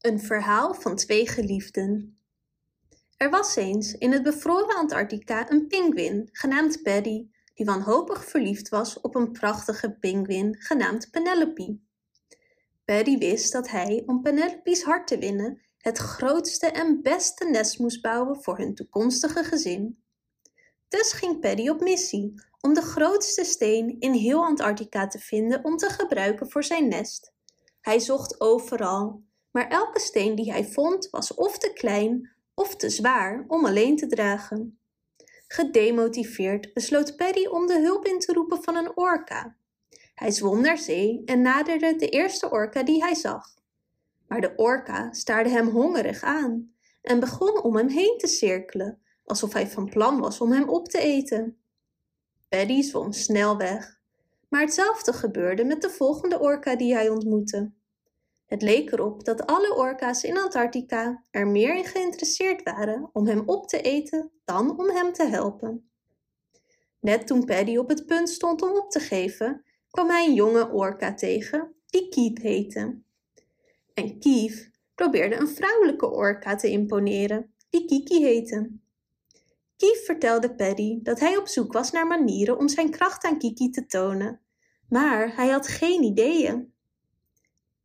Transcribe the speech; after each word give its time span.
Een 0.00 0.20
verhaal 0.20 0.74
van 0.74 0.96
twee 0.96 1.28
geliefden. 1.28 2.18
Er 3.16 3.30
was 3.30 3.56
eens 3.56 3.92
in 3.92 4.12
het 4.12 4.22
bevroren 4.22 4.76
Antarctica 4.76 5.50
een 5.50 5.66
pinguïn 5.66 6.28
genaamd 6.32 6.82
Paddy, 6.82 7.28
die 7.54 7.66
wanhopig 7.66 8.24
verliefd 8.24 8.68
was 8.68 9.00
op 9.00 9.14
een 9.14 9.32
prachtige 9.32 9.90
pinguïn 9.90 10.56
genaamd 10.58 11.10
Penelope. 11.10 11.78
Paddy 12.84 13.18
wist 13.18 13.52
dat 13.52 13.68
hij, 13.68 14.02
om 14.06 14.22
Penelope's 14.22 14.82
hart 14.82 15.06
te 15.06 15.18
winnen, 15.18 15.62
het 15.78 15.98
grootste 15.98 16.66
en 16.66 17.02
beste 17.02 17.44
nest 17.44 17.78
moest 17.78 18.02
bouwen 18.02 18.42
voor 18.42 18.58
hun 18.58 18.74
toekomstige 18.74 19.44
gezin. 19.44 20.02
Dus 20.88 21.12
ging 21.12 21.40
Paddy 21.40 21.68
op 21.68 21.80
missie 21.80 22.42
om 22.60 22.74
de 22.74 22.82
grootste 22.82 23.44
steen 23.44 23.96
in 23.98 24.12
heel 24.12 24.44
Antarctica 24.44 25.06
te 25.06 25.18
vinden 25.18 25.64
om 25.64 25.76
te 25.76 25.88
gebruiken 25.90 26.50
voor 26.50 26.64
zijn 26.64 26.88
nest. 26.88 27.32
Hij 27.80 27.98
zocht 27.98 28.40
overal, 28.40 29.26
maar 29.58 29.68
elke 29.68 30.00
steen 30.00 30.34
die 30.34 30.52
hij 30.52 30.64
vond 30.64 31.10
was 31.10 31.34
of 31.34 31.58
te 31.58 31.72
klein 31.72 32.30
of 32.54 32.76
te 32.76 32.90
zwaar 32.90 33.44
om 33.48 33.66
alleen 33.66 33.96
te 33.96 34.06
dragen. 34.06 34.78
Gedemotiveerd 35.46 36.72
besloot 36.72 37.16
Paddy 37.16 37.46
om 37.46 37.66
de 37.66 37.80
hulp 37.80 38.04
in 38.04 38.18
te 38.18 38.32
roepen 38.32 38.62
van 38.62 38.76
een 38.76 38.96
orka. 38.96 39.56
Hij 40.14 40.30
zwom 40.30 40.60
naar 40.60 40.78
zee 40.78 41.22
en 41.24 41.42
naderde 41.42 41.96
de 41.96 42.08
eerste 42.08 42.50
orka 42.50 42.82
die 42.82 43.02
hij 43.02 43.14
zag. 43.14 43.54
Maar 44.28 44.40
de 44.40 44.52
orka 44.56 45.12
staarde 45.12 45.50
hem 45.50 45.68
hongerig 45.68 46.22
aan 46.22 46.72
en 47.02 47.20
begon 47.20 47.62
om 47.62 47.76
hem 47.76 47.88
heen 47.88 48.18
te 48.18 48.26
cirkelen, 48.26 49.02
alsof 49.24 49.52
hij 49.52 49.68
van 49.68 49.88
plan 49.88 50.20
was 50.20 50.40
om 50.40 50.52
hem 50.52 50.68
op 50.68 50.88
te 50.88 50.98
eten. 50.98 51.58
Paddy 52.48 52.82
zwom 52.82 53.12
snel 53.12 53.56
weg, 53.56 54.00
maar 54.48 54.60
hetzelfde 54.60 55.12
gebeurde 55.12 55.64
met 55.64 55.82
de 55.82 55.90
volgende 55.90 56.38
orka 56.38 56.76
die 56.76 56.94
hij 56.94 57.08
ontmoette. 57.08 57.76
Het 58.48 58.62
leek 58.62 58.92
erop 58.92 59.24
dat 59.24 59.46
alle 59.46 59.74
orka's 59.74 60.22
in 60.22 60.38
Antarctica 60.38 61.24
er 61.30 61.46
meer 61.46 61.76
in 61.76 61.84
geïnteresseerd 61.84 62.62
waren 62.62 63.10
om 63.12 63.26
hem 63.26 63.42
op 63.46 63.66
te 63.68 63.80
eten 63.80 64.30
dan 64.44 64.78
om 64.78 64.88
hem 64.90 65.12
te 65.12 65.24
helpen. 65.24 65.90
Net 67.00 67.26
toen 67.26 67.44
Paddy 67.44 67.76
op 67.76 67.88
het 67.88 68.06
punt 68.06 68.28
stond 68.28 68.62
om 68.62 68.70
op 68.70 68.90
te 68.90 69.00
geven, 69.00 69.64
kwam 69.90 70.08
hij 70.08 70.26
een 70.26 70.34
jonge 70.34 70.70
orka 70.70 71.14
tegen 71.14 71.74
die 71.86 72.08
Keith 72.08 72.42
heette. 72.42 72.98
En 73.94 74.18
Keith 74.18 74.70
probeerde 74.94 75.36
een 75.36 75.48
vrouwelijke 75.48 76.10
orka 76.10 76.54
te 76.54 76.70
imponeren 76.70 77.54
die 77.70 77.84
Kiki 77.84 78.24
heette. 78.24 78.70
Keith 79.76 80.04
vertelde 80.04 80.54
Paddy 80.54 81.02
dat 81.02 81.20
hij 81.20 81.36
op 81.36 81.48
zoek 81.48 81.72
was 81.72 81.90
naar 81.90 82.06
manieren 82.06 82.58
om 82.58 82.68
zijn 82.68 82.90
kracht 82.90 83.24
aan 83.24 83.38
Kiki 83.38 83.70
te 83.70 83.86
tonen, 83.86 84.40
maar 84.88 85.36
hij 85.36 85.48
had 85.48 85.68
geen 85.68 86.02
ideeën. 86.02 86.72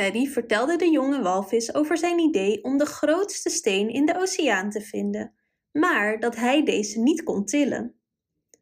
Paddy 0.00 0.26
vertelde 0.26 0.76
de 0.76 0.90
jonge 0.90 1.22
walvis 1.22 1.74
over 1.74 1.98
zijn 1.98 2.18
idee 2.18 2.64
om 2.64 2.78
de 2.78 2.86
grootste 2.86 3.50
steen 3.50 3.88
in 3.88 4.06
de 4.06 4.16
oceaan 4.16 4.70
te 4.70 4.80
vinden, 4.80 5.34
maar 5.72 6.20
dat 6.20 6.36
hij 6.36 6.64
deze 6.64 7.00
niet 7.00 7.22
kon 7.22 7.44
tillen. 7.44 7.94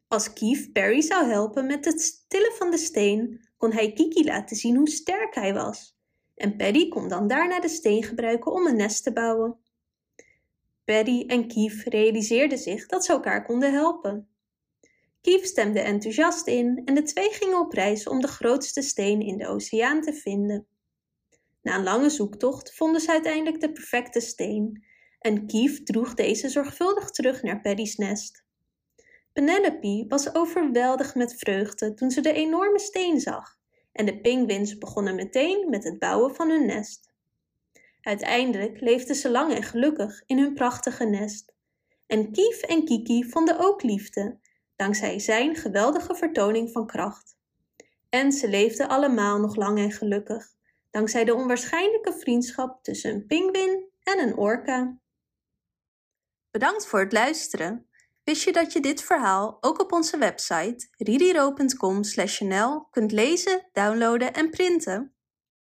Als 0.07 0.33
Keith 0.33 0.71
Perry 0.73 1.01
zou 1.01 1.25
helpen 1.25 1.65
met 1.65 1.85
het 1.85 2.25
tillen 2.27 2.51
van 2.51 2.71
de 2.71 2.77
steen, 2.77 3.47
kon 3.57 3.71
hij 3.71 3.93
Kiki 3.93 4.23
laten 4.23 4.55
zien 4.55 4.75
hoe 4.75 4.89
sterk 4.89 5.35
hij 5.35 5.53
was. 5.53 5.97
En 6.35 6.55
Paddy 6.55 6.87
kon 6.87 7.07
dan 7.07 7.27
daarna 7.27 7.59
de 7.59 7.69
steen 7.69 8.03
gebruiken 8.03 8.51
om 8.51 8.67
een 8.67 8.77
nest 8.77 9.03
te 9.03 9.13
bouwen. 9.13 9.57
Paddy 10.85 11.23
en 11.27 11.47
Keith 11.47 11.83
realiseerden 11.83 12.57
zich 12.57 12.85
dat 12.85 13.05
ze 13.05 13.11
elkaar 13.11 13.45
konden 13.45 13.73
helpen. 13.73 14.27
Keith 15.21 15.45
stemde 15.45 15.79
enthousiast 15.79 16.47
in 16.47 16.81
en 16.85 16.93
de 16.93 17.03
twee 17.03 17.29
gingen 17.29 17.59
op 17.59 17.73
reis 17.73 18.07
om 18.07 18.21
de 18.21 18.27
grootste 18.27 18.81
steen 18.81 19.21
in 19.21 19.37
de 19.37 19.47
oceaan 19.47 20.01
te 20.01 20.13
vinden. 20.13 20.67
Na 21.61 21.75
een 21.75 21.83
lange 21.83 22.09
zoektocht 22.09 22.73
vonden 22.75 23.01
ze 23.01 23.11
uiteindelijk 23.11 23.61
de 23.61 23.71
perfecte 23.71 24.19
steen 24.19 24.83
en 25.19 25.47
Keith 25.47 25.85
droeg 25.85 26.13
deze 26.13 26.49
zorgvuldig 26.49 27.09
terug 27.09 27.43
naar 27.43 27.61
Paddy's 27.61 27.95
nest. 27.95 28.43
Penelope 29.33 30.05
was 30.07 30.35
overweldigd 30.35 31.15
met 31.15 31.35
vreugde 31.35 31.93
toen 31.93 32.11
ze 32.11 32.21
de 32.21 32.33
enorme 32.33 32.79
steen 32.79 33.19
zag 33.19 33.57
en 33.91 34.05
de 34.05 34.21
pinguïns 34.21 34.77
begonnen 34.77 35.15
meteen 35.15 35.69
met 35.69 35.83
het 35.83 35.99
bouwen 35.99 36.35
van 36.35 36.49
hun 36.49 36.65
nest. 36.65 37.11
Uiteindelijk 38.01 38.81
leefden 38.81 39.15
ze 39.15 39.29
lang 39.29 39.53
en 39.53 39.63
gelukkig 39.63 40.23
in 40.25 40.39
hun 40.39 40.53
prachtige 40.53 41.05
nest. 41.05 41.53
En 42.07 42.31
Kief 42.31 42.61
en 42.61 42.85
Kiki 42.85 43.29
vonden 43.29 43.59
ook 43.59 43.83
liefde, 43.83 44.39
dankzij 44.75 45.19
zijn 45.19 45.55
geweldige 45.55 46.15
vertoning 46.15 46.71
van 46.71 46.87
kracht. 46.87 47.37
En 48.09 48.31
ze 48.31 48.49
leefden 48.49 48.87
allemaal 48.87 49.39
nog 49.39 49.55
lang 49.55 49.77
en 49.77 49.91
gelukkig, 49.91 50.57
dankzij 50.89 51.25
de 51.25 51.33
onwaarschijnlijke 51.33 52.13
vriendschap 52.13 52.83
tussen 52.83 53.13
een 53.13 53.25
pinguïn 53.25 53.89
en 54.03 54.19
een 54.19 54.37
orka. 54.37 54.97
Bedankt 56.51 56.87
voor 56.87 56.99
het 56.99 57.13
luisteren. 57.13 57.89
Wist 58.23 58.43
je 58.43 58.51
dat 58.51 58.73
je 58.73 58.79
dit 58.79 59.01
verhaal 59.01 59.57
ook 59.61 59.79
op 59.79 59.91
onze 59.91 60.17
website 60.17 60.87
ririro.com/nl 60.97 62.87
kunt 62.89 63.11
lezen, 63.11 63.69
downloaden 63.71 64.33
en 64.33 64.49
printen? 64.49 65.13